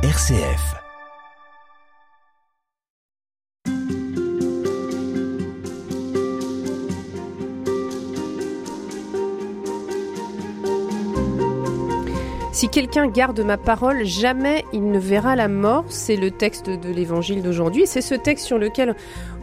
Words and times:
RCF. 0.00 0.76
Si 12.52 12.68
quelqu'un 12.68 13.08
garde 13.08 13.40
ma 13.40 13.56
parole, 13.56 14.04
jamais 14.04 14.64
il 14.72 14.88
ne 14.88 15.00
verra 15.00 15.34
la 15.34 15.48
mort. 15.48 15.84
C'est 15.88 16.14
le 16.14 16.30
texte 16.30 16.70
de 16.70 16.90
l'évangile 16.90 17.42
d'aujourd'hui. 17.42 17.88
C'est 17.88 18.00
ce 18.00 18.14
texte 18.14 18.46
sur 18.46 18.58
lequel 18.58 18.94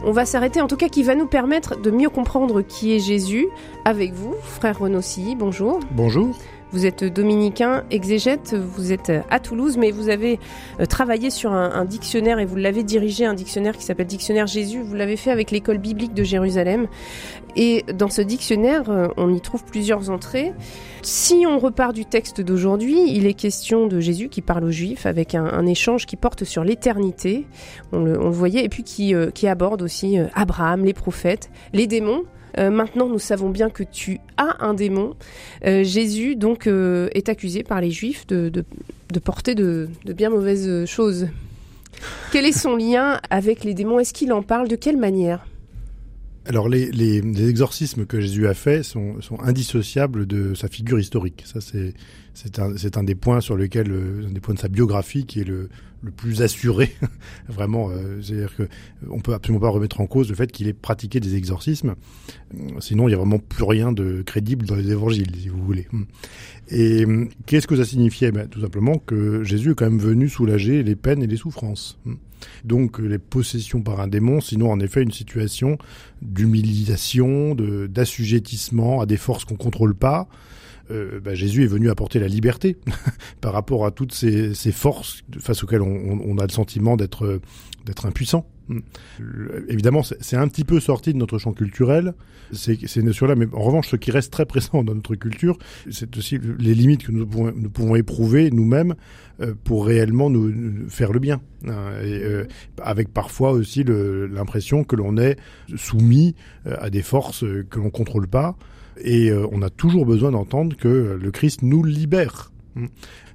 on 0.04 0.10
va 0.10 0.24
s'arrêter, 0.24 0.62
en 0.62 0.68
tout 0.68 0.78
cas 0.78 0.88
qui 0.88 1.02
va 1.02 1.14
nous 1.14 1.26
permettre 1.26 1.78
de 1.78 1.90
mieux 1.90 2.08
comprendre 2.08 2.62
qui 2.62 2.94
est 2.94 2.98
Jésus 2.98 3.46
avec 3.84 4.14
vous, 4.14 4.34
frère 4.42 4.78
Renossi. 4.78 5.36
Bonjour. 5.36 5.80
Bonjour. 5.90 6.34
Vous 6.72 6.84
êtes 6.84 7.04
dominicain, 7.04 7.84
exégète, 7.90 8.54
vous 8.54 8.92
êtes 8.92 9.12
à 9.30 9.38
Toulouse, 9.38 9.76
mais 9.76 9.90
vous 9.90 10.08
avez 10.08 10.38
euh, 10.80 10.86
travaillé 10.86 11.30
sur 11.30 11.52
un, 11.52 11.84
dictionnaire 11.84 12.38
et 12.38 12.44
vous 12.44 12.56
l'avez 12.56 12.82
dirigé, 12.82 13.24
un 13.24 13.34
dictionnaire 13.34 13.76
qui 13.76 13.84
s'appelle 13.84 14.06
Dictionnaire 14.06 14.46
Jésus. 14.46 14.82
Vous 14.82 14.94
l'avez 14.94 15.16
fait 15.16 15.30
avec 15.30 15.50
l'école 15.50 15.78
biblique 15.78 16.14
de 16.14 16.24
Jérusalem. 16.24 16.88
Et 17.56 17.84
dans 17.94 18.10
ce 18.10 18.20
dictionnaire, 18.20 18.90
euh, 18.90 19.08
on 19.16 19.32
y 19.32 19.40
trouve 19.40 19.64
plusieurs 19.64 20.10
entrées. 20.10 20.52
Si 21.02 21.44
on 21.48 21.58
repart 21.58 21.94
du 21.94 22.04
texte 22.04 22.40
d'aujourd'hui, 22.40 22.96
il 23.08 23.26
est 23.26 23.34
question 23.34 23.86
de 23.86 24.00
Jésus 24.00 24.28
qui 24.28 24.42
parle 24.42 24.64
aux 24.64 24.70
Juifs 24.70 25.06
avec 25.06 25.34
un, 25.34 25.64
échange 25.66 26.04
qui 26.04 26.16
porte 26.16 26.44
sur 26.44 26.64
l'éternité, 26.64 27.46
on 27.92 28.00
le, 28.00 28.18
voyait, 28.28 28.64
et 28.64 28.68
puis 28.68 28.82
qui, 28.82 29.14
euh, 29.14 29.30
aborde 29.44 29.82
aussi 29.82 30.18
euh, 30.18 30.26
Abraham, 30.34 30.84
les 30.84 30.92
prophètes, 30.92 31.50
les 31.72 31.86
démons. 31.86 32.24
Euh, 32.58 32.70
maintenant, 32.70 33.08
nous 33.08 33.18
savons 33.18 33.50
bien 33.50 33.70
que 33.70 33.82
tu 33.82 34.18
as 34.36 34.64
un 34.64 34.74
démon. 34.74 35.14
Euh, 35.64 35.84
Jésus, 35.84 36.36
donc, 36.36 36.66
euh, 36.66 37.08
est 37.12 37.28
accusé 37.28 37.62
par 37.62 37.80
les 37.80 37.90
Juifs 37.90 38.26
de, 38.26 38.64
porter 39.22 39.54
de, 39.54 39.88
bien 40.04 40.30
mauvaises 40.30 40.84
choses. 40.86 41.28
Quel 42.32 42.44
est 42.44 42.52
son 42.52 42.76
lien 42.76 43.20
avec 43.30 43.64
les 43.64 43.74
démons? 43.74 43.98
Est-ce 43.98 44.12
qu'il 44.12 44.32
en 44.32 44.42
parle? 44.42 44.68
De 44.68 44.76
quelle 44.76 44.96
manière? 44.96 45.46
Alors 46.48 46.68
les, 46.68 47.48
exorcismes 47.48 48.06
que 48.06 48.20
Jésus 48.20 48.46
a 48.46 48.54
faits 48.54 48.84
sont, 48.84 49.18
indissociables 49.42 50.26
de 50.26 50.54
sa 50.54 50.68
figure 50.68 50.98
historique. 50.98 51.42
Ça 51.44 51.58
c'est 51.60 52.58
un, 52.58 52.74
un 52.94 53.02
des 53.02 53.14
points 53.14 53.40
sur 53.40 53.56
lesquels 53.56 53.90
euh, 53.90 54.26
un 54.28 54.32
des 54.32 54.40
points 54.40 54.54
de 54.54 54.60
sa 54.60 54.68
biographie 54.68 55.26
qui 55.26 55.40
est 55.40 55.44
le, 55.44 55.68
le 56.02 56.10
plus 56.10 56.42
assuré. 56.42 56.94
Vraiment, 57.48 57.90
euh, 57.90 58.20
c'est-à-dire 58.22 58.54
que 58.56 58.68
on 59.08 59.20
peut 59.20 59.34
absolument 59.34 59.60
pas 59.60 59.68
remettre 59.68 60.00
en 60.00 60.06
cause 60.06 60.28
le 60.28 60.34
fait 60.34 60.50
qu'il 60.50 60.68
ait 60.68 60.72
pratiqué 60.72 61.20
des 61.20 61.34
exorcismes. 61.36 61.94
Sinon, 62.80 63.08
il 63.08 63.12
y 63.12 63.14
a 63.14 63.18
vraiment 63.18 63.38
plus 63.38 63.64
rien 63.64 63.92
de 63.92 64.22
crédible 64.22 64.66
dans 64.66 64.76
les 64.76 64.90
évangiles, 64.90 65.32
si 65.36 65.48
vous 65.48 65.62
voulez. 65.62 65.88
Et 66.68 67.04
euh, 67.04 67.26
qu'est-ce 67.46 67.66
que 67.66 67.76
ça 67.76 67.84
signifiait? 67.84 68.32
Ben, 68.32 68.48
Tout 68.48 68.60
simplement 68.60 68.98
que 68.98 69.42
Jésus 69.44 69.72
est 69.72 69.74
quand 69.74 69.90
même 69.90 69.98
venu 69.98 70.28
soulager 70.28 70.82
les 70.82 70.96
peines 70.96 71.22
et 71.22 71.26
les 71.26 71.36
souffrances. 71.36 71.98
Donc 72.64 72.98
les 72.98 73.18
possessions 73.18 73.80
par 73.80 74.00
un 74.00 74.08
démon, 74.08 74.40
sinon 74.40 74.70
en 74.70 74.78
effet 74.80 75.02
une 75.02 75.12
situation 75.12 75.78
d'humiliation, 76.22 77.54
d'assujettissement 77.54 79.00
à 79.00 79.06
des 79.06 79.16
forces 79.16 79.44
qu'on 79.44 79.56
contrôle 79.56 79.94
pas. 79.94 80.28
Euh, 80.90 81.20
bah, 81.20 81.34
Jésus 81.34 81.64
est 81.64 81.68
venu 81.68 81.90
apporter 81.90 82.18
la 82.18 82.28
liberté 82.28 82.76
par 83.40 83.52
rapport 83.52 83.86
à 83.86 83.90
toutes 83.90 84.12
ces, 84.12 84.54
ces 84.54 84.72
forces 84.72 85.22
face 85.38 85.64
auxquelles 85.64 85.82
on, 85.82 86.38
a 86.38 86.42
le 86.42 86.52
sentiment 86.52 86.96
d'être 86.96 87.40
d'être 87.84 88.06
impuissant. 88.06 88.48
Le, 89.20 89.64
évidemment, 89.70 90.02
c'est 90.02 90.36
un 90.36 90.48
petit 90.48 90.64
peu 90.64 90.80
sorti 90.80 91.12
de 91.12 91.18
notre 91.18 91.38
champ 91.38 91.52
culturel, 91.52 92.14
ces 92.52 93.02
notions-là, 93.02 93.36
mais 93.36 93.46
en 93.52 93.62
revanche, 93.62 93.88
ce 93.88 93.96
qui 93.96 94.10
reste 94.10 94.32
très 94.32 94.46
présent 94.46 94.82
dans 94.84 94.94
notre 94.94 95.14
culture, 95.14 95.56
c'est 95.90 96.16
aussi 96.16 96.38
les 96.58 96.74
limites 96.74 97.04
que 97.04 97.12
nous 97.12 97.26
pouvons, 97.26 97.96
éprouver 97.96 98.50
nous-mêmes 98.50 98.94
euh, 99.40 99.54
pour 99.64 99.86
réellement 99.86 100.30
nous, 100.30 100.88
faire 100.88 101.12
le 101.12 101.20
bien, 101.20 101.40
hein, 101.66 101.74
euh, 102.02 102.44
avec 102.82 103.12
parfois 103.12 103.52
aussi 103.52 103.84
l'impression 103.84 104.84
que 104.84 104.96
l'on 104.96 105.16
est 105.16 105.36
soumis 105.76 106.34
euh, 106.66 106.76
à 106.80 106.90
des 106.90 107.02
forces 107.02 107.44
que 107.70 107.78
l'on 107.78 107.90
contrôle 107.90 108.26
pas. 108.26 108.56
Et 109.02 109.30
euh, 109.30 109.46
on 109.52 109.62
a 109.62 109.70
toujours 109.70 110.06
besoin 110.06 110.30
d'entendre 110.30 110.76
que 110.76 111.18
le 111.20 111.30
Christ 111.30 111.62
nous 111.62 111.82
libère 111.82 112.52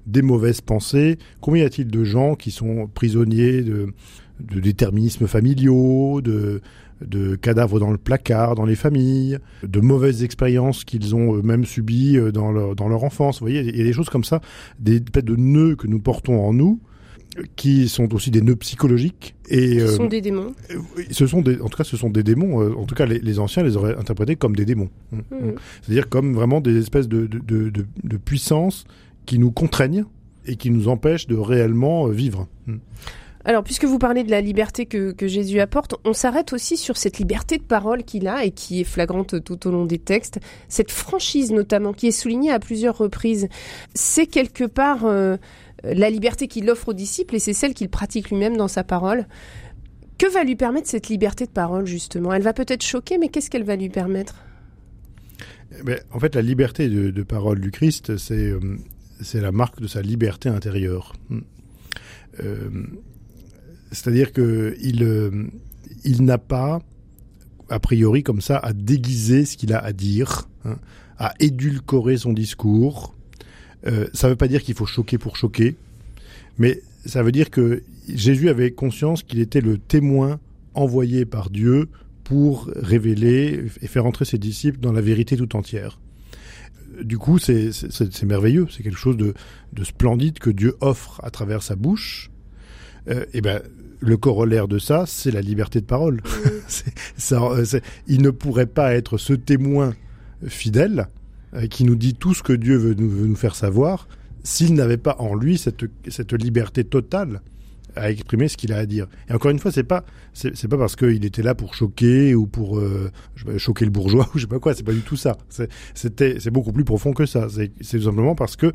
des 0.06 0.22
mauvaises 0.22 0.62
pensées. 0.62 1.18
Combien 1.40 1.64
y 1.64 1.66
a-t-il 1.66 1.88
de 1.88 2.04
gens 2.04 2.36
qui 2.36 2.52
sont 2.52 2.88
prisonniers 2.94 3.62
de, 3.62 3.94
de 4.40 4.60
déterminismes 4.60 5.28
familiaux, 5.28 6.22
de, 6.22 6.62
cadavres 7.42 7.80
dans 7.80 7.92
le 7.92 7.98
placard, 7.98 8.56
dans 8.56 8.66
les 8.66 8.76
familles, 8.76 9.40
de 9.64 9.80
mauvaises 9.80 10.24
expériences 10.24 10.84
qu'ils 10.84 11.16
ont 11.16 11.36
eux-mêmes 11.36 11.66
subies 11.66 12.20
dans 12.32 12.52
leur, 12.52 12.76
dans 12.76 12.88
leur 12.88 13.04
enfance? 13.04 13.40
Vous 13.40 13.46
voyez, 13.46 13.62
il 13.62 13.78
y 13.78 13.82
a 13.82 13.84
des 13.84 13.94
choses 13.94 14.10
comme 14.10 14.24
ça, 14.24 14.42
des 14.80 14.98
espèces 14.98 15.24
de 15.24 15.36
nœuds 15.36 15.76
que 15.76 15.88
nous 15.88 16.00
portons 16.00 16.40
en 16.40 16.54
nous, 16.54 16.80
qui 17.56 17.88
sont 17.88 18.14
aussi 18.14 18.32
des 18.32 18.42
nœuds 18.42 18.56
psychologiques. 18.58 19.36
Et, 19.50 19.80
ce 19.80 19.84
euh, 19.86 19.96
sont 19.96 20.06
des 20.06 20.22
démons. 20.22 20.54
Ce 21.12 21.28
sont 21.28 21.42
des, 21.42 21.60
en 21.62 21.70
tout 21.70 21.78
cas, 21.78 21.84
ce 21.84 21.98
sont 21.98 22.10
des 22.10 22.24
démons. 22.24 22.62
Euh, 22.62 22.74
en 22.76 22.86
tout 22.86 22.96
cas, 22.96 23.06
les, 23.06 23.20
les, 23.20 23.40
anciens 23.40 23.64
les 23.64 23.78
auraient 23.78 23.98
interprétés 23.98 24.36
comme 24.36 24.56
des 24.56 24.66
démons. 24.66 24.90
Mmh. 25.12 25.18
Mmh. 25.18 25.52
C'est-à-dire 25.82 26.10
comme 26.10 26.34
vraiment 26.34 26.62
des 26.62 26.78
espèces 26.78 27.08
de, 27.08 27.28
de, 27.28 27.40
de, 27.40 27.70
de, 27.70 27.86
de 28.04 28.18
puissance 28.18 28.86
qui 29.26 29.40
nous 29.40 29.52
contraignent 29.52 30.06
et 30.46 30.56
qui 30.56 30.72
nous 30.72 30.88
empêchent 30.88 31.28
de 31.28 31.36
réellement 31.36 32.08
vivre. 32.08 32.48
Mmh. 32.68 32.78
Alors, 33.44 33.64
puisque 33.64 33.86
vous 33.86 33.98
parlez 33.98 34.24
de 34.24 34.30
la 34.30 34.42
liberté 34.42 34.86
que, 34.86 35.12
que 35.12 35.28
Jésus 35.28 35.60
apporte, 35.60 35.96
on 36.06 36.14
s'arrête 36.14 36.54
aussi 36.54 36.78
sur 36.78 36.98
cette 36.98 37.18
liberté 37.18 37.58
de 37.58 37.64
parole 37.64 38.04
qu'il 38.04 38.28
a 38.28 38.46
et 38.46 38.52
qui 38.52 38.82
est 38.82 38.86
flagrante 38.86 39.44
tout 39.44 39.68
au 39.68 39.72
long 39.72 39.86
des 39.86 39.98
textes, 39.98 40.40
cette 40.68 40.92
franchise 40.92 41.52
notamment, 41.52 41.94
qui 41.94 42.08
est 42.08 42.12
soulignée 42.12 42.52
à 42.52 42.60
plusieurs 42.60 42.98
reprises. 42.98 43.48
C'est 43.96 44.28
quelque 44.28 44.66
part 44.66 45.06
euh, 45.06 45.38
la 45.84 46.10
liberté 46.10 46.48
qu'il 46.48 46.70
offre 46.70 46.90
aux 46.90 46.94
disciples 46.94 47.36
et 47.36 47.40
c'est 47.40 47.54
celle 47.54 47.74
qu'il 47.74 47.90
pratique 47.90 48.30
lui-même 48.30 48.58
dans 48.58 48.68
sa 48.68 48.84
parole. 48.84 49.26
Que 50.18 50.32
va 50.32 50.44
lui 50.44 50.56
permettre 50.56 50.88
cette 50.88 51.10
liberté 51.10 51.46
de 51.46 51.52
parole, 51.52 51.88
justement? 51.88 52.32
Elle 52.32 52.44
va 52.44 52.54
peut-être 52.54 52.84
choquer, 52.84 53.18
mais 53.18 53.30
qu'est-ce 53.30 53.50
qu'elle 53.50 53.64
va 53.64 53.76
lui 53.76 53.90
permettre? 53.90 54.36
Ben, 55.84 56.00
En 56.12 56.20
fait, 56.20 56.36
la 56.36 56.44
liberté 56.44 56.90
de, 56.90 57.24
parole 57.24 57.60
du 57.60 57.72
Christ, 57.72 58.18
c'est 58.18 58.52
euh, 58.52 58.78
la 59.34 59.52
marque 59.52 59.82
de 59.82 59.88
sa 59.88 60.02
liberté 60.02 60.50
intérieure. 60.50 61.14
Euh, 62.40 62.70
c'est-à-dire 63.92 64.32
que 64.32 64.76
il, 64.82 65.04
euh, 65.04 65.48
il 66.04 66.24
n'a 66.24 66.38
pas, 66.38 66.82
a 67.70 67.80
priori 67.80 68.24
comme 68.24 68.42
ça, 68.42 68.58
à 68.58 68.74
déguiser 68.74 69.46
ce 69.46 69.58
qu'il 69.58 69.74
a 69.74 69.80
à 69.80 69.92
dire, 69.92 70.50
hein, 70.66 70.78
à 71.18 71.34
édulcorer 71.40 72.18
son 72.18 72.34
discours. 72.34 73.16
Euh, 73.88 74.08
ça 74.14 74.28
ne 74.28 74.34
veut 74.34 74.38
pas 74.38 74.48
dire 74.48 74.62
qu'il 74.62 74.76
faut 74.76 74.86
choquer 74.86 75.18
pour 75.18 75.38
choquer, 75.38 75.76
mais 76.58 76.82
ça 77.06 77.24
veut 77.24 77.32
dire 77.32 77.50
que 77.50 77.84
Jésus 78.08 78.50
avait 78.50 78.72
conscience 78.72 79.24
qu'il 79.24 79.40
était 79.40 79.62
le 79.62 79.78
témoin 79.78 80.40
envoyé 80.74 81.26
par 81.26 81.50
Dieu 81.50 81.90
pour 82.24 82.70
révéler 82.76 83.66
et 83.82 83.88
faire 83.88 84.06
entrer 84.06 84.26
ses 84.26 84.38
disciples 84.38 84.80
dans 84.80 84.92
la 84.92 85.02
vérité 85.02 85.36
tout 85.36 85.56
entière. 85.56 86.00
Du 87.02 87.18
coup, 87.18 87.40
c'est 87.40 87.72
merveilleux, 88.24 88.68
c'est 88.70 88.84
quelque 88.84 88.98
chose 88.98 89.18
de, 89.18 89.34
de, 89.74 89.84
splendide 89.84 90.40
que 90.40 90.50
Dieu 90.50 90.76
offre 90.82 91.20
à 91.24 91.32
travers 91.32 91.64
sa 91.64 91.76
bouche. 91.76 92.30
Euh, 93.10 93.26
et 93.34 93.42
ben, 93.42 93.62
le 94.00 94.18
corollaire 94.18 94.68
de 94.68 94.78
ça, 94.78 95.06
c'est 95.08 95.32
la 95.32 95.42
liberté 95.42 95.80
de 95.80 95.86
parole. 95.86 96.22
ça, 97.18 97.40
il 98.08 98.22
ne 98.22 98.30
pourrait 98.30 98.66
pas 98.68 98.94
être 98.94 99.18
ce 99.18 99.34
témoin 99.34 99.94
fidèle 100.48 101.00
euh, 101.00 101.21
qui 101.70 101.84
nous 101.84 101.96
dit 101.96 102.14
tout 102.14 102.34
ce 102.34 102.44
que 102.44 102.54
Dieu 102.54 102.78
veut 102.78 102.94
nous, 102.94 103.10
veut 103.10 103.28
nous 103.28 103.36
faire 103.36 103.56
savoir 103.56 104.08
s'il 104.44 104.74
n'avait 104.74 104.98
pas 104.98 105.16
en 105.20 105.36
lui 105.36 105.58
cette, 105.58 105.86
cette 106.08 106.34
liberté 106.34 106.84
totale 106.84 107.42
à 107.96 108.10
exprimer 108.10 108.48
ce 108.48 108.58
qu'il 108.58 108.74
a 108.74 108.78
à 108.78 108.86
dire. 108.86 109.08
Et 109.30 109.34
encore 109.34 109.52
une 109.52 109.60
fois, 109.60 109.72
c'est 109.72 109.84
pas 109.84 110.06
c'est 110.34 110.68
pas 110.68 110.78
parce 110.78 110.96
qu'il 110.96 111.26
était 111.26 111.42
là 111.44 111.56
pour 111.56 111.76
choquer 111.76 112.36
ou 112.36 112.48
pour 112.48 112.80
euh, 112.80 113.12
choquer 113.58 113.86
le 113.86 113.92
bourgeois 113.92 114.30
ou 114.34 114.38
je 114.38 114.44
sais 114.44 114.48
pas 114.48 114.60
quoi. 114.60 114.74
C'est 114.74 114.84
pas 114.84 114.94
du 114.94 115.02
tout 115.02 115.18
ça. 115.18 115.38
C'était 115.94 116.40
c'est 116.40 116.52
beaucoup 116.52 116.72
plus 116.72 116.86
profond 116.86 117.14
que 117.14 117.26
ça. 117.26 117.48
C'est 117.50 117.98
tout 117.98 118.04
simplement 118.04 118.36
parce 118.36 118.56
que 118.56 118.72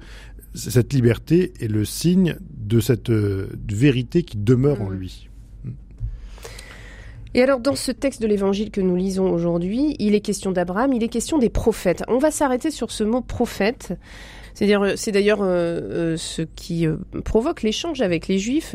cette 0.54 0.92
liberté 0.92 1.52
est 1.60 1.68
le 1.68 1.84
signe 1.84 2.36
de 2.50 2.80
cette 2.80 3.10
euh, 3.10 3.48
vérité 3.68 4.22
qui 4.22 4.38
demeure 4.38 4.80
mmh. 4.80 4.86
en 4.86 4.90
lui. 4.90 5.28
Et 7.36 7.42
alors, 7.42 7.60
dans 7.60 7.76
ce 7.76 7.92
texte 7.92 8.22
de 8.22 8.26
l'évangile 8.26 8.70
que 8.70 8.80
nous 8.80 8.96
lisons 8.96 9.30
aujourd'hui, 9.30 9.94
il 9.98 10.14
est 10.14 10.22
question 10.22 10.52
d'Abraham, 10.52 10.94
il 10.94 11.04
est 11.04 11.08
question 11.08 11.36
des 11.36 11.50
prophètes. 11.50 12.02
On 12.08 12.16
va 12.16 12.30
s'arrêter 12.30 12.70
sur 12.70 12.90
ce 12.90 13.04
mot 13.04 13.20
prophète. 13.20 13.92
C'est 14.54 14.66
d'ailleurs 15.12 15.42
euh, 15.42 15.44
euh, 15.44 16.16
ce 16.16 16.40
qui 16.40 16.86
euh, 16.86 16.96
provoque 17.26 17.60
l'échange 17.60 18.00
avec 18.00 18.26
les 18.26 18.38
Juifs. 18.38 18.74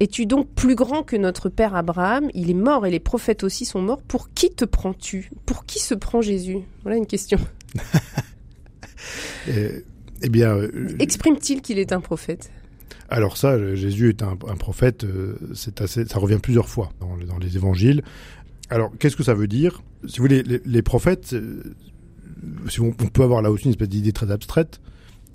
Es-tu 0.00 0.26
donc 0.26 0.48
plus 0.48 0.74
grand 0.74 1.04
que 1.04 1.14
notre 1.14 1.48
père 1.48 1.76
Abraham? 1.76 2.28
Il 2.34 2.50
est 2.50 2.54
mort 2.54 2.84
et 2.84 2.90
les 2.90 2.98
prophètes 2.98 3.44
aussi 3.44 3.64
sont 3.64 3.80
morts. 3.80 4.02
Pour 4.02 4.34
qui 4.34 4.50
te 4.50 4.64
prends-tu? 4.64 5.30
Pour 5.46 5.64
qui 5.64 5.78
se 5.78 5.94
prend 5.94 6.20
Jésus? 6.20 6.58
Voilà 6.82 6.96
une 6.96 7.06
question. 7.06 7.38
eh, 9.48 9.84
eh 10.22 10.28
bien, 10.28 10.58
exprime-t-il 10.98 11.62
qu'il 11.62 11.78
est 11.78 11.92
un 11.92 12.00
prophète? 12.00 12.50
Alors 13.08 13.36
ça, 13.36 13.74
Jésus 13.74 14.08
est 14.08 14.22
un, 14.22 14.36
prophète, 14.36 15.06
c'est 15.54 15.80
assez, 15.80 16.04
ça 16.06 16.18
revient 16.18 16.38
plusieurs 16.42 16.68
fois 16.68 16.90
dans, 17.00 17.38
les 17.38 17.56
évangiles. 17.56 18.02
Alors, 18.68 18.92
qu'est-ce 18.98 19.16
que 19.16 19.24
ça 19.24 19.34
veut 19.34 19.48
dire? 19.48 19.82
Si 20.06 20.18
vous 20.18 20.24
voulez, 20.24 20.42
les, 20.42 20.82
prophètes, 20.82 21.34
si 22.68 22.80
on, 22.80 22.92
peut 22.92 23.22
avoir 23.22 23.42
là 23.42 23.50
aussi 23.50 23.64
une 23.64 23.70
espèce 23.70 23.88
d'idée 23.88 24.12
très 24.12 24.30
abstraite, 24.30 24.80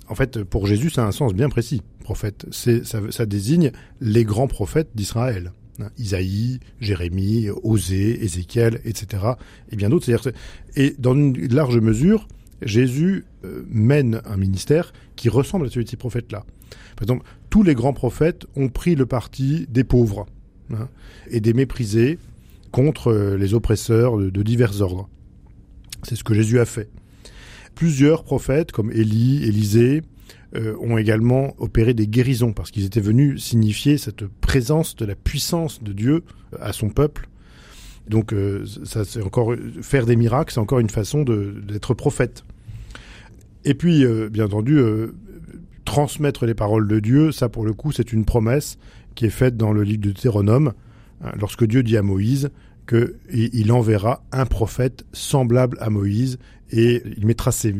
en 0.08 0.14
fait, 0.14 0.42
pour 0.44 0.66
Jésus, 0.66 0.90
ça 0.90 1.04
a 1.04 1.06
un 1.06 1.12
sens 1.12 1.34
bien 1.34 1.48
précis. 1.48 1.82
prophètes. 2.00 2.46
C'est, 2.50 2.84
ça, 2.86 3.00
ça 3.10 3.26
désigne 3.26 3.72
les 4.00 4.24
grands 4.24 4.48
prophètes 4.48 4.90
d'Israël. 4.94 5.52
Hein, 5.80 5.90
Isaïe, 5.98 6.60
Jérémie, 6.80 7.48
Osée, 7.62 8.24
Ézéchiel, 8.24 8.80
etc. 8.84 9.22
et 9.70 9.76
bien 9.76 9.90
d'autres. 9.90 10.10
Et 10.74 10.94
dans 10.98 11.14
une 11.14 11.52
large 11.52 11.78
mesure, 11.78 12.28
Jésus 12.62 13.24
euh, 13.44 13.64
mène 13.68 14.20
un 14.24 14.36
ministère 14.36 14.92
qui 15.14 15.28
ressemble 15.28 15.66
à 15.66 15.70
celui 15.70 15.84
de 15.84 15.90
ces 15.90 15.96
prophètes-là. 15.96 16.44
Par 16.96 17.02
exemple, 17.02 17.26
tous 17.50 17.62
les 17.62 17.74
grands 17.74 17.92
prophètes 17.92 18.46
ont 18.56 18.68
pris 18.68 18.94
le 18.94 19.06
parti 19.06 19.66
des 19.68 19.84
pauvres 19.84 20.26
hein, 20.72 20.88
et 21.30 21.40
des 21.40 21.52
méprisés 21.52 22.18
contre 22.72 23.08
euh, 23.08 23.36
les 23.36 23.54
oppresseurs 23.54 24.16
de, 24.18 24.42
divers 24.42 24.80
ordres. 24.80 25.08
C'est 26.02 26.16
ce 26.16 26.24
que 26.24 26.34
Jésus 26.34 26.58
a 26.58 26.64
fait. 26.64 26.88
Plusieurs 27.74 28.24
prophètes, 28.24 28.72
comme 28.72 28.90
Élie, 28.90 29.44
Élisée, 29.44 30.02
euh, 30.54 30.76
ont 30.80 30.96
également 30.96 31.54
opéré 31.58 31.92
des 31.92 32.06
guérisons 32.06 32.52
parce 32.52 32.70
qu'ils 32.70 32.84
étaient 32.84 33.00
venus 33.00 33.42
signifier 33.42 33.98
cette 33.98 34.24
présence 34.26 34.96
de 34.96 35.04
la 35.04 35.14
puissance 35.14 35.82
de 35.82 35.92
Dieu 35.92 36.22
à 36.58 36.72
son 36.72 36.88
peuple. 36.88 37.28
Donc, 38.08 38.34
ça, 38.84 39.04
c'est 39.04 39.22
encore 39.22 39.54
faire 39.82 40.06
des 40.06 40.16
miracles, 40.16 40.52
c'est 40.52 40.60
encore 40.60 40.78
une 40.78 40.90
façon 40.90 41.24
d'être 41.24 41.94
prophète. 41.94 42.44
Et 43.66 43.74
puis, 43.74 44.04
euh, 44.04 44.28
bien 44.30 44.44
entendu, 44.44 44.78
euh, 44.78 45.08
transmettre 45.84 46.46
les 46.46 46.54
paroles 46.54 46.86
de 46.86 47.00
Dieu, 47.00 47.32
ça 47.32 47.48
pour 47.48 47.66
le 47.66 47.72
coup, 47.72 47.90
c'est 47.90 48.12
une 48.12 48.24
promesse 48.24 48.78
qui 49.16 49.26
est 49.26 49.30
faite 49.30 49.56
dans 49.56 49.72
le 49.72 49.82
livre 49.82 50.02
de 50.02 50.12
Théronome, 50.12 50.72
hein, 51.20 51.32
lorsque 51.36 51.66
Dieu 51.66 51.82
dit 51.82 51.96
à 51.96 52.02
Moïse 52.02 52.50
qu'il 52.88 53.72
enverra 53.72 54.22
un 54.30 54.46
prophète 54.46 55.04
semblable 55.12 55.76
à 55.80 55.90
Moïse 55.90 56.38
et 56.70 57.02
il 57.16 57.26
mettra 57.26 57.50
ses, 57.50 57.74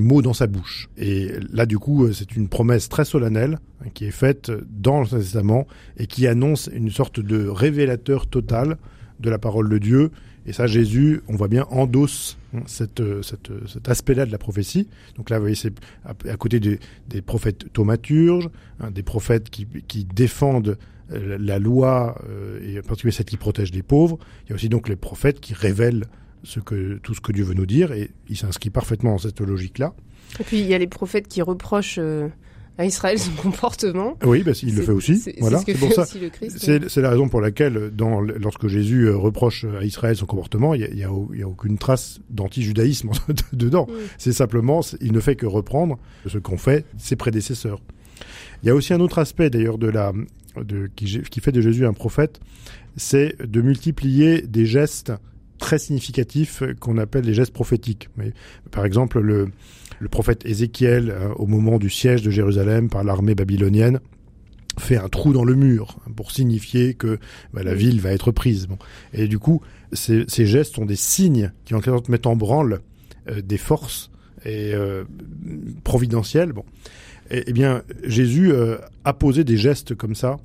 mots 0.00 0.20
dans 0.20 0.32
sa 0.32 0.48
bouche. 0.48 0.88
Et 0.96 1.30
là, 1.52 1.64
du 1.64 1.78
coup, 1.78 2.06
euh, 2.06 2.12
c'est 2.12 2.34
une 2.34 2.48
promesse 2.48 2.88
très 2.88 3.04
solennelle 3.04 3.60
hein, 3.80 3.88
qui 3.94 4.06
est 4.06 4.10
faite 4.10 4.50
dans 4.68 5.00
le 5.02 5.06
Testament 5.06 5.68
et 5.96 6.08
qui 6.08 6.26
annonce 6.26 6.68
une 6.72 6.90
sorte 6.90 7.20
de 7.20 7.46
révélateur 7.46 8.26
total 8.26 8.78
de 9.20 9.30
la 9.30 9.38
parole 9.38 9.68
de 9.68 9.78
Dieu 9.78 10.10
et 10.46 10.52
ça, 10.52 10.66
Jésus, 10.66 11.20
on 11.28 11.36
voit 11.36 11.48
bien, 11.48 11.66
endosse 11.70 12.38
hein, 12.54 12.62
cette, 12.66 13.00
euh, 13.00 13.20
euh, 13.50 13.60
cet 13.66 13.88
aspect-là 13.88 14.24
de 14.26 14.32
la 14.32 14.38
prophétie. 14.38 14.88
Donc 15.16 15.30
là, 15.30 15.36
vous 15.36 15.42
voyez, 15.42 15.54
c'est 15.54 15.72
à, 16.04 16.36
côté 16.36 16.60
des, 16.60 16.78
prophètes 17.22 17.72
thaumaturges, 17.72 18.48
hein, 18.80 18.90
des 18.90 19.02
prophètes 19.02 19.50
qui, 19.50 19.66
qui 19.86 20.04
défendent 20.04 20.78
euh, 21.12 21.36
la 21.38 21.58
loi, 21.58 22.20
et 22.64 22.78
en 22.78 22.82
particulier 22.82 23.12
celle 23.12 23.26
qui 23.26 23.36
protège 23.36 23.72
les 23.72 23.82
pauvres. 23.82 24.18
Il 24.46 24.50
y 24.50 24.52
a 24.52 24.54
aussi 24.54 24.68
donc 24.68 24.88
les 24.88 24.96
prophètes 24.96 25.40
qui 25.40 25.54
révèlent 25.54 26.06
tout 26.42 27.14
ce 27.14 27.20
que 27.20 27.32
Dieu 27.32 27.44
veut 27.44 27.54
nous 27.54 27.66
dire, 27.66 27.92
et 27.92 28.10
il 28.28 28.36
s'inscrit 28.36 28.70
parfaitement 28.70 29.12
dans 29.12 29.18
cette 29.18 29.40
logique-là. 29.40 29.94
Et 30.38 30.44
puis 30.44 30.60
il 30.60 30.66
y 30.66 30.74
a 30.74 30.78
les 30.78 30.86
prophètes 30.86 31.28
qui 31.28 31.42
reprochent 31.42 32.00
à 32.80 32.86
Israël 32.86 33.18
son 33.18 33.30
comportement. 33.42 34.16
Oui, 34.24 34.42
bah, 34.42 34.52
il 34.62 34.74
le 34.74 34.82
fait 34.82 34.92
aussi. 34.92 35.22
Voilà, 35.38 35.62
c'est 35.64 35.74
pour 35.74 35.92
ça. 35.92 36.06
C'est 36.06 36.96
la 36.96 37.10
raison 37.10 37.28
pour 37.28 37.42
laquelle, 37.42 37.90
dans, 37.94 38.20
lorsque 38.20 38.68
Jésus 38.68 39.04
euh, 39.04 39.16
reproche 39.16 39.66
à 39.78 39.84
Israël 39.84 40.16
son 40.16 40.24
comportement, 40.24 40.72
il 40.72 40.88
n'y 40.94 41.04
a, 41.04 41.08
a, 41.08 41.46
aucune 41.46 41.76
trace 41.76 42.20
d'anti-judaïsme 42.30 43.10
dedans. 43.52 43.86
C'est 44.16 44.32
simplement, 44.32 44.80
il 45.02 45.12
ne 45.12 45.20
fait 45.20 45.36
que 45.36 45.44
reprendre 45.44 45.98
ce 46.26 46.38
qu'ont 46.38 46.56
fait 46.56 46.86
ses 46.96 47.16
prédécesseurs. 47.16 47.82
Il 48.62 48.68
y 48.68 48.70
a 48.70 48.74
aussi 48.74 48.94
un 48.94 49.00
autre 49.00 49.18
aspect 49.18 49.50
d'ailleurs 49.50 49.76
de 49.76 49.88
la, 49.88 50.12
de, 50.56 50.88
qui, 50.96 51.20
qui 51.30 51.40
fait 51.40 51.52
de 51.52 51.60
Jésus 51.60 51.84
un 51.84 51.92
prophète, 51.92 52.40
c'est 52.96 53.36
de 53.46 53.60
multiplier 53.60 54.40
des 54.40 54.64
gestes 54.64 55.12
très 55.70 55.78
significatifs 55.78 56.64
qu'on 56.80 56.98
appelle 56.98 57.24
les 57.24 57.32
gestes 57.32 57.52
prophétiques. 57.52 58.08
Par 58.72 58.84
exemple, 58.84 59.20
le, 59.20 59.52
prophète 60.10 60.44
Ézéchiel, 60.44 61.10
euh, 61.10 61.28
au 61.36 61.46
moment 61.46 61.78
du 61.78 61.88
siège 61.88 62.22
de 62.22 62.30
Jérusalem 62.32 62.88
par 62.90 63.04
l'armée 63.04 63.36
babylonienne, 63.36 64.00
fait 64.80 64.96
un 64.96 65.08
trou 65.08 65.32
dans 65.32 65.44
le 65.44 65.54
mur 65.54 65.98
hein, 66.00 66.10
pour 66.16 66.32
signifier 66.32 66.94
que 66.94 67.20
bah, 67.54 67.62
la 67.62 67.76
ville 67.76 68.00
va 68.00 68.10
être 68.10 68.32
prise. 68.32 68.66
Bon. 68.66 68.78
Et 69.12 69.28
du 69.28 69.38
coup, 69.38 69.60
ces, 69.92 70.26
gestes 70.26 70.74
sont 70.74 70.86
des 70.86 70.96
signes 70.96 71.52
qui 71.64 71.74
en 71.74 71.78
quelque 71.78 71.94
sorte 71.94 72.08
mettent 72.08 72.26
en 72.26 72.34
branle 72.34 72.80
euh, 73.28 73.40
des 73.40 73.58
forces 73.58 74.10
et 74.44 74.74
euh, 74.74 75.04
providentielles. 75.84 76.52
Bon. 76.52 76.64
Et, 77.30 77.44
eh 77.46 77.52
bien, 77.52 77.84
Jésus 78.02 78.50
a 79.04 79.12
posé 79.12 79.44
des 79.44 79.56
gestes 79.56 79.94
comme 79.94 80.16
ça. 80.16 80.38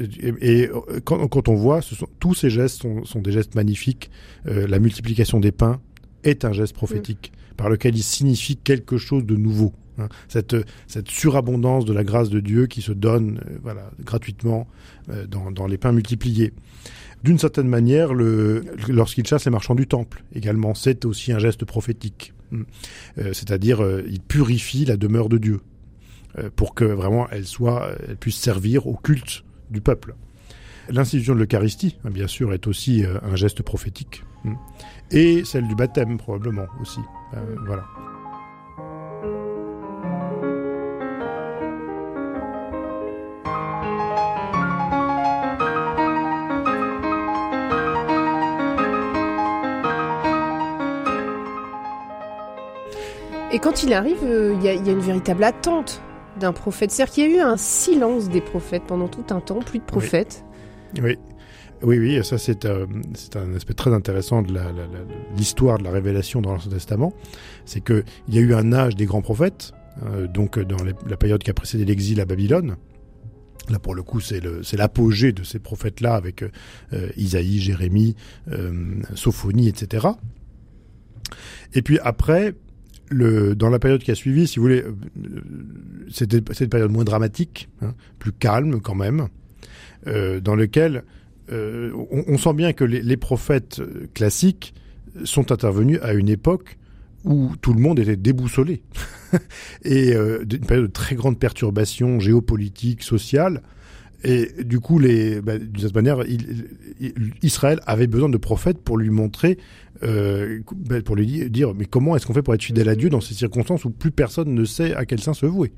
Et, 0.00 0.70
quand, 1.04 1.48
on 1.48 1.54
voit, 1.54 1.82
ce 1.82 1.94
sont, 1.94 2.06
tous 2.20 2.34
ces 2.34 2.50
gestes 2.50 2.82
sont, 3.04 3.20
des 3.20 3.32
gestes 3.32 3.54
magnifiques. 3.54 4.10
la 4.44 4.78
multiplication 4.78 5.40
des 5.40 5.52
pains 5.52 5.80
est 6.24 6.44
un 6.44 6.52
geste 6.52 6.74
prophétique 6.74 7.32
par 7.56 7.68
lequel 7.68 7.96
il 7.96 8.02
signifie 8.02 8.56
quelque 8.56 8.96
chose 8.96 9.26
de 9.26 9.36
nouveau. 9.36 9.74
Hein. 9.98 10.08
Cette, 10.28 10.56
cette 10.86 11.08
surabondance 11.08 11.84
de 11.84 11.92
la 11.92 12.04
grâce 12.04 12.30
de 12.30 12.40
Dieu 12.40 12.66
qui 12.66 12.80
se 12.82 12.92
donne 12.92 13.40
euh, 13.46 13.58
voilà, 13.62 13.90
gratuitement 14.00 14.66
euh, 15.10 15.26
dans, 15.26 15.50
dans, 15.50 15.66
les 15.66 15.76
pains 15.76 15.92
multipliés. 15.92 16.52
D'une 17.24 17.38
certaine 17.38 17.66
manière, 17.66 18.14
lorsqu'il 18.14 19.26
chasse 19.26 19.44
les 19.44 19.50
marchands 19.50 19.74
du 19.74 19.88
temple, 19.88 20.22
également, 20.32 20.74
c'est 20.74 21.04
aussi 21.04 21.32
un 21.32 21.40
geste 21.40 21.64
prophétique. 21.64 22.32
Hein. 22.52 22.62
Euh, 23.18 23.32
c'est-à-dire, 23.32 23.84
il 24.08 24.20
purifie 24.20 24.84
la 24.84 24.96
demeure 24.96 25.28
de 25.28 25.38
Dieu 25.38 25.60
pour 26.54 26.74
que 26.74 26.84
vraiment 26.84 27.26
elle 27.30 27.46
soit, 27.46 27.90
elle 28.06 28.16
puisse 28.16 28.36
servir 28.36 28.86
au 28.86 28.94
culte 28.94 29.42
du 29.70 29.80
peuple. 29.80 30.14
L'institution 30.88 31.34
de 31.34 31.40
l'Eucharistie, 31.40 31.98
bien 32.04 32.26
sûr, 32.26 32.54
est 32.54 32.66
aussi 32.66 33.04
un 33.22 33.36
geste 33.36 33.62
prophétique. 33.62 34.22
Et 35.10 35.44
celle 35.44 35.66
du 35.66 35.74
baptême, 35.74 36.18
probablement 36.18 36.66
aussi. 36.80 37.00
Euh, 37.34 37.56
voilà. 37.66 37.84
Et 53.50 53.60
quand 53.60 53.82
il 53.82 53.94
arrive, 53.94 54.22
euh, 54.24 54.54
il 54.58 54.62
y, 54.62 54.68
a 54.68 54.72
une 54.72 55.00
véritable 55.00 55.42
attente 55.42 56.02
d'un 56.38 56.52
prophète. 56.52 56.90
C'est-à-dire 56.90 57.14
qu'il 57.14 57.30
y 57.30 57.34
a 57.34 57.36
eu 57.36 57.40
un 57.40 57.56
silence 57.56 58.28
des 58.28 58.40
prophètes 58.40 58.84
pendant 58.86 59.08
tout 59.08 59.24
un 59.30 59.40
temps, 59.40 59.60
plus 59.60 59.78
de 59.78 59.84
prophètes. 59.84 60.44
oui. 61.02 61.18
Oui, 61.82 61.98
oui, 61.98 62.24
ça 62.24 62.38
c'est 62.38 62.64
euh, 62.64 62.86
un 63.36 63.54
aspect 63.54 63.74
très 63.74 63.92
intéressant 63.92 64.42
de 64.42 64.52
l'histoire 65.36 65.78
de 65.78 65.84
la 65.84 65.90
révélation 65.90 66.40
dans 66.40 66.52
l'Ancien 66.52 66.72
Testament. 66.72 67.12
C'est 67.64 67.80
qu'il 67.80 68.04
y 68.28 68.38
a 68.38 68.40
eu 68.40 68.52
un 68.54 68.72
âge 68.72 68.96
des 68.96 69.06
grands 69.06 69.22
prophètes, 69.22 69.72
euh, 70.04 70.26
donc 70.26 70.58
dans 70.58 70.82
la 70.82 71.16
période 71.16 71.42
qui 71.42 71.50
a 71.50 71.54
précédé 71.54 71.84
l'exil 71.84 72.20
à 72.20 72.24
Babylone. 72.24 72.76
Là, 73.70 73.78
pour 73.78 73.94
le 73.94 74.02
coup, 74.02 74.18
c'est 74.18 74.42
l'apogée 74.76 75.32
de 75.32 75.44
ces 75.44 75.58
prophètes-là 75.58 76.14
avec 76.14 76.42
euh, 76.42 77.10
Isaïe, 77.16 77.60
Jérémie, 77.60 78.16
Sophonie, 79.14 79.68
etc. 79.68 80.08
Et 81.74 81.82
puis 81.82 81.98
après, 82.00 82.54
dans 83.10 83.70
la 83.70 83.78
période 83.78 84.02
qui 84.02 84.10
a 84.10 84.14
suivi, 84.14 84.46
si 84.46 84.58
vous 84.58 84.64
voulez, 84.64 84.84
c'était 86.10 86.38
une 86.38 86.68
période 86.68 86.90
moins 86.90 87.04
dramatique, 87.04 87.68
hein, 87.82 87.94
plus 88.18 88.32
calme 88.32 88.80
quand 88.80 88.94
même, 88.94 89.28
dans 90.04 90.54
lequel 90.54 91.04
euh, 91.50 91.92
on, 92.10 92.36
sent 92.36 92.52
bien 92.52 92.72
que 92.72 92.84
les, 92.84 93.16
prophètes 93.16 93.80
euh, 93.80 94.06
classiques 94.12 94.74
sont 95.24 95.50
intervenus 95.50 95.98
à 96.02 96.12
une 96.12 96.28
époque 96.28 96.76
où 97.24 97.52
tout 97.62 97.72
le 97.72 97.80
monde 97.80 97.98
était 97.98 98.16
déboussolé 98.16 98.82
et 99.84 100.12
euh, 100.14 100.42
une 100.42 100.66
période 100.66 100.86
de 100.86 100.92
très 100.92 101.16
grande 101.16 101.38
perturbation 101.38 102.20
géopolitique, 102.20 103.02
sociale. 103.02 103.62
Et 104.24 104.50
du 104.64 104.80
coup, 104.80 104.98
les, 104.98 105.40
bah, 105.40 105.58
d'une 105.58 105.80
certaine 105.80 106.04
manière, 106.04 106.24
Israël 107.42 107.80
avait 107.86 108.06
besoin 108.08 108.28
de 108.28 108.36
prophètes 108.36 108.78
pour 108.78 108.98
lui 108.98 109.10
montrer, 109.10 109.58
bah, 110.02 111.02
pour 111.04 111.16
lui 111.16 111.48
dire, 111.50 111.74
mais 111.74 111.84
comment 111.84 112.16
est-ce 112.16 112.26
qu'on 112.26 112.34
fait 112.34 112.42
pour 112.42 112.54
être 112.54 112.64
fidèle 112.64 112.88
à 112.88 112.96
Dieu 112.96 113.10
dans 113.10 113.20
ces 113.20 113.34
circonstances 113.34 113.84
où 113.84 113.90
plus 113.90 114.10
personne 114.10 114.54
ne 114.54 114.64
sait 114.64 114.94
à 114.94 115.04
quel 115.04 115.20
sein 115.20 115.34
se 115.34 115.46
vouer? 115.46 115.72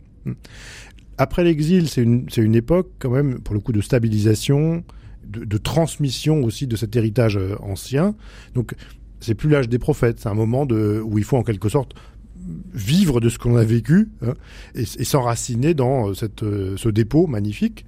Après 1.19 1.45
l'exil, 1.45 1.89
c'est 1.89 2.03
une, 2.03 2.25
c'est 2.31 2.41
une 2.41 2.55
époque 2.55 2.93
quand 2.99 3.11
même, 3.11 3.41
pour 3.41 3.55
le 3.55 3.61
coup, 3.61 3.73
de 3.73 3.83
stabilisation, 3.83 4.83
de, 5.31 5.59
transmission 5.59 6.43
aussi 6.43 6.67
de 6.67 6.77
cet 6.77 6.97
héritage 6.97 7.37
euh, 7.37 7.57
ancien. 7.61 8.15
Donc, 8.55 8.75
c'est 9.21 9.35
plus 9.35 9.51
l'âge 9.51 9.69
des 9.69 9.79
prophètes, 9.79 10.19
c'est 10.19 10.31
un 10.31 10.35
moment 10.35 10.63
où 10.63 11.19
il 11.19 11.25
faut 11.25 11.37
en 11.37 11.43
quelque 11.43 11.69
sorte 11.69 11.95
vivre 12.73 13.21
de 13.21 13.29
ce 13.29 13.39
qu'on 13.39 13.57
a 13.57 13.65
vécu 13.65 14.09
hein, 14.23 14.35
et, 14.75 14.85
s'enraciner 14.85 15.75
dans 15.75 16.09
euh, 16.09 16.15
cette, 16.15 16.43
euh, 16.43 16.77
ce 16.77 16.89
dépôt 16.89 17.27
magnifique. 17.27 17.85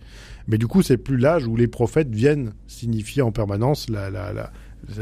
Mais 0.48 0.58
du 0.58 0.66
coup, 0.66 0.82
c'est 0.82 0.96
plus 0.96 1.16
l'âge 1.16 1.46
où 1.46 1.56
les 1.56 1.68
prophètes 1.68 2.12
viennent 2.12 2.52
signifier 2.66 3.22
en 3.22 3.30
permanence 3.30 3.88
la, 3.88 4.10
la, 4.10 4.50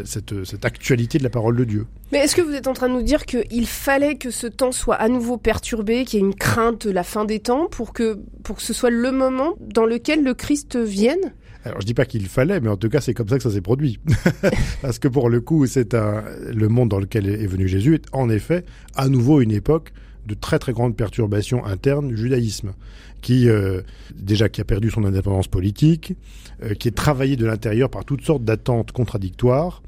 cette, 0.04 0.45
cette, 0.45 0.64
actualité 0.64 1.19
de 1.19 1.25
la 1.25 1.30
parole 1.30 1.57
de 1.57 1.64
Dieu. 1.64 1.87
Mais 2.12 2.19
est-ce 2.19 2.37
que 2.37 2.42
vous 2.42 2.52
êtes 2.52 2.66
en 2.66 2.75
train 2.75 2.88
de 2.88 2.95
nous 2.95 3.02
dire 3.02 3.25
qu'il 3.25 3.66
fallait 3.66 4.16
que 4.16 4.30
ce 4.30 4.47
temps 4.47 4.73
soit 4.73 4.97
à 4.97 5.09
nouveau 5.09 5.38
perturbé, 5.38 6.04
qu'il 6.04 6.21
y 6.21 6.23
ait 6.23 6.26
une 6.26 6.35
crainte 6.35 6.87
de 6.87 6.92
la 6.92 7.02
fin 7.02 7.25
des 7.25 7.40
temps 7.40 7.69
pour 7.69 7.92
que, 7.92 8.19
pour 8.42 8.57
que 8.57 8.62
ce 8.62 8.75
soit 8.75 8.90
le 8.90 9.12
moment 9.12 9.54
dans 9.61 9.87
lequel 9.87 10.23
le 10.23 10.35
Christ 10.35 10.76
vienne? 10.76 11.33
Alors 11.64 11.81
je 11.81 11.87
dis 11.87 11.95
pas 11.95 12.07
qu'il 12.07 12.26
fallait, 12.26 12.61
mais 12.61 12.69
en 12.69 12.76
tout 12.76 12.88
cas 12.88 13.00
c'est 13.00 13.14
comme 13.14 13.29
ça 13.29 13.37
que 13.37 13.43
ça 13.43 13.50
s'est 13.50 13.61
produit. 13.61 13.99
Parce 14.83 14.99
que 14.99 15.09
pour 15.09 15.29
le 15.29 15.40
coup, 15.40 15.67
c'est 15.67 15.95
le 15.95 16.69
monde 16.69 16.88
dans 16.88 17.00
lequel 17.00 17.29
est 17.29 17.47
venu 17.47 17.69
Jésus 17.69 17.95
est 17.95 18.07
en 18.12 18.31
effet 18.31 18.64
à 18.97 19.09
nouveau 19.09 19.40
une 19.40 19.52
époque 19.52 19.93
de 20.26 20.35
très 20.35 20.59
très 20.59 20.73
grandes 20.73 20.97
perturbations 20.97 21.64
internes 21.64 22.14
judaïsme, 22.14 22.73
qui 23.21 23.49
euh, 23.49 23.83
déjà 24.14 24.49
qui 24.49 24.61
a 24.61 24.64
perdu 24.64 24.90
son 24.90 25.05
indépendance 25.05 25.49
politique, 25.49 26.14
euh, 26.62 26.75
qui 26.75 26.88
est 26.88 26.97
travaillé 26.97 27.37
de 27.37 27.47
l'intérieur 27.47 27.90
par 27.90 28.05
toutes 28.05 28.25
sortes 28.25 28.45
d'attentes 28.45 28.93
contradictoires, 28.93 29.83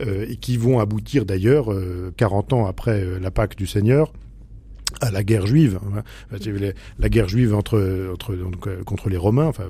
euh, 0.00 0.26
et 0.28 0.36
qui 0.36 0.56
vont 0.56 0.80
aboutir 0.80 1.24
d'ailleurs, 1.24 1.68
40 2.16 2.52
ans 2.52 2.66
après 2.66 3.20
la 3.20 3.30
Pâque 3.30 3.56
du 3.56 3.66
Seigneur, 3.66 4.12
à 5.00 5.10
la 5.10 5.24
guerre 5.24 5.46
juive. 5.46 5.78
Hein. 5.96 6.02
La 6.98 7.08
guerre 7.08 7.28
juive 7.28 7.54
entre, 7.54 8.10
entre 8.12 8.36
contre 8.84 9.08
les 9.08 9.16
Romains 9.16 9.46
enfin, 9.46 9.64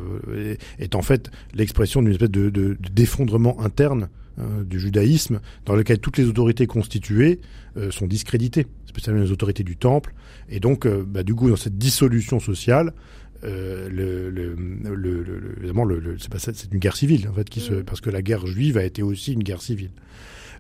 est 0.78 0.94
en 0.94 1.02
fait 1.02 1.30
l'expression 1.54 2.02
d'une 2.02 2.12
espèce 2.12 2.30
de, 2.30 2.50
de, 2.50 2.75
de 2.75 2.88
d'effondrement 2.92 3.61
interne 3.61 4.09
euh, 4.40 4.64
du 4.64 4.80
judaïsme, 4.80 5.38
dans 5.64 5.76
lequel 5.76 6.00
toutes 6.00 6.18
les 6.18 6.25
autorités 6.25 6.66
constituées 6.66 7.40
euh, 7.76 7.92
sont 7.92 8.09
discréditées, 8.09 8.66
spécialement 8.85 9.23
les 9.23 9.30
autorités 9.30 9.62
du 9.62 9.76
temple. 9.76 10.12
Et 10.49 10.59
donc, 10.59 10.87
euh, 10.87 11.04
bah, 11.06 11.23
du 11.23 11.37
coup, 11.37 11.50
dans 11.50 11.56
cette 11.56 11.78
dissolution 11.78 12.40
sociale, 12.40 12.94
le, 13.42 13.88
le, 14.30 14.56
le, 14.56 15.54
évidemment, 15.59 15.85
le, 15.85 16.16
c'est, 16.18 16.33
pas, 16.33 16.38
c'est 16.40 16.73
une 16.73 16.80
guerre 16.80 16.97
civile, 16.97 17.28
en 17.28 17.33
fait, 17.33 17.49
qui 17.49 17.61
se, 17.61 17.75
mm. 17.75 17.85
parce 17.85 18.00
que 18.00 18.11
la 18.11 18.23
guerre 18.23 18.44
juive 18.47 18.76
a 18.76 18.83
été 18.83 19.02
aussi 19.02 19.35
une 19.35 19.44
guerre 19.44 19.62
civile. 19.62 19.90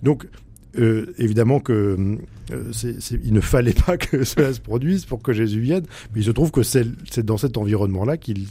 Donc, 0.04 0.28
euh, 0.78 1.14
évidemment 1.18 1.60
que 1.60 2.18
euh, 2.50 2.72
il 3.24 3.32
ne 3.32 3.40
fallait 3.40 3.74
pas 3.74 3.96
que 3.96 4.24
cela 4.24 4.52
se 4.52 4.60
produise 4.60 5.04
pour 5.04 5.22
que 5.22 5.32
Jésus 5.32 5.60
vienne, 5.60 5.84
mais 6.12 6.20
il 6.20 6.24
se 6.24 6.30
trouve 6.30 6.50
que 6.50 6.62
c'est, 6.62 6.84
dans 7.24 7.36
cet 7.36 7.56
environnement-là 7.56 8.16
qu'il, 8.16 8.46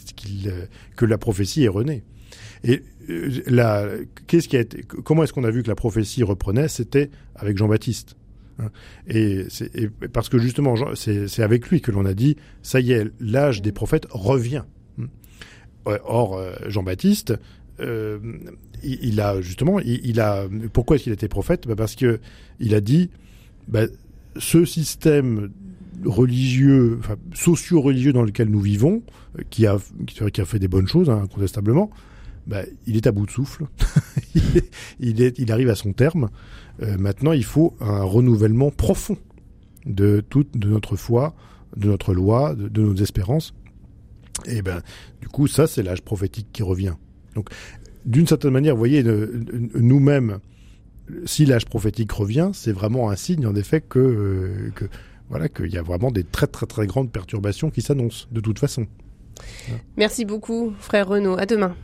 que 0.95 1.05
la 1.05 1.17
prophétie 1.17 1.63
est 1.63 1.69
renée. 1.69 2.03
Et 2.63 2.81
euh, 3.09 4.05
qu'est-ce 4.27 4.47
qui 4.47 4.57
a 4.57 4.61
été, 4.61 4.83
comment 4.83 5.23
est-ce 5.23 5.33
qu'on 5.33 5.43
a 5.43 5.51
vu 5.51 5.63
que 5.63 5.67
la 5.67 5.75
prophétie 5.75 6.23
reprenait? 6.23 6.67
C'était 6.67 7.09
avec 7.35 7.57
Jean-Baptiste. 7.57 8.15
Hein. 8.59 8.69
Et, 9.07 9.45
parce 10.13 10.29
que 10.29 10.37
justement, 10.37 10.75
c'est, 10.95 11.41
avec 11.41 11.69
lui 11.69 11.81
que 11.81 11.91
l'on 11.91 12.05
a 12.05 12.13
dit, 12.13 12.37
ça 12.61 12.79
y 12.79 12.93
est, 12.93 13.07
l'âge 13.19 13.61
des 13.61 13.71
prophètes 13.71 14.07
revient. 14.09 14.63
Or, 15.85 16.37
euh, 16.37 16.53
Jean-Baptiste, 16.67 17.33
euh, 17.79 18.19
il, 18.83 19.19
a 19.19 19.41
justement, 19.41 19.79
il, 19.79 20.19
a, 20.19 20.45
pourquoi 20.71 20.95
est-ce 20.95 21.09
qu'il 21.09 21.29
prophète? 21.29 21.67
Bah 21.67 21.75
Parce 21.75 21.95
que 21.95 22.19
il 22.59 22.75
a 22.75 22.81
dit, 22.81 23.09
bah, 23.67 23.85
ce 24.37 24.65
système 24.65 25.51
religieux, 26.05 26.99
socio-religieux 27.33 28.13
dans 28.13 28.23
lequel 28.23 28.49
nous 28.49 28.59
vivons, 28.59 29.03
qui 29.49 29.65
a, 29.65 29.77
qui 30.05 30.45
fait 30.45 30.59
des 30.59 30.67
bonnes 30.67 30.87
choses, 30.87 31.09
hein, 31.09 31.21
incontestablement, 31.23 31.89
bah, 32.47 32.63
il 32.85 32.95
est 32.97 33.07
à 33.07 33.11
bout 33.11 33.25
de 33.25 33.31
souffle. 33.31 33.65
il, 34.99 35.51
arrive 35.51 35.69
à 35.69 35.75
son 35.75 35.93
terme. 35.93 36.29
Euh, 36.81 36.97
maintenant, 36.97 37.31
il 37.31 37.45
faut 37.45 37.75
un 37.79 38.03
renouvellement 38.03 38.71
profond 38.71 39.17
de 39.85 40.23
toute 40.27 40.55
notre 40.55 40.95
foi, 40.95 41.35
de 41.77 41.87
notre 41.87 42.13
loi, 42.13 42.55
de, 42.55 42.81
nos 42.81 42.95
espérances. 42.95 43.53
Et 44.45 44.61
ben, 44.61 44.81
du 45.21 45.27
coup, 45.27 45.47
ça, 45.47 45.67
c'est 45.67 45.83
l'âge 45.83 46.01
prophétique 46.01 46.47
qui 46.51 46.63
revient. 46.63 46.93
Donc, 47.35 47.49
d'une 48.05 48.27
certaine 48.27 48.51
manière, 48.51 48.73
vous 48.73 48.79
voyez, 48.79 49.03
nous-mêmes, 49.75 50.39
si 51.25 51.45
l'âge 51.45 51.65
prophétique 51.65 52.11
revient, 52.11 52.51
c'est 52.53 52.71
vraiment 52.71 53.09
un 53.09 53.15
signe, 53.15 53.45
en 53.45 53.55
effet, 53.55 53.81
que, 53.81 53.99
euh, 53.99 54.71
que 54.75 54.85
voilà, 55.29 55.49
qu'il 55.49 55.71
y 55.71 55.77
a 55.77 55.81
vraiment 55.81 56.11
des 56.11 56.23
très 56.23 56.47
très 56.47 56.65
très 56.65 56.85
grandes 56.85 57.11
perturbations 57.11 57.69
qui 57.69 57.81
s'annoncent, 57.81 58.27
de 58.31 58.39
toute 58.39 58.59
façon. 58.59 58.87
Merci 59.97 60.25
beaucoup, 60.25 60.73
frère 60.79 61.07
Renaud. 61.07 61.37
À 61.37 61.45
demain. 61.45 61.75